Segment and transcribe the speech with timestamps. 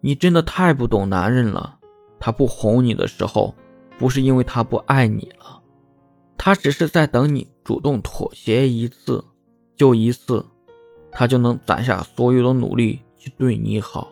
[0.00, 1.78] 你真的太不懂男人了
[2.20, 3.54] 他不哄你的时候
[3.98, 5.62] 不是因为他不爱你了
[6.36, 9.24] 他只是在等你主动妥协一次
[9.76, 10.44] 就一次
[11.10, 14.08] 他就能攒下所有的努力去对你好。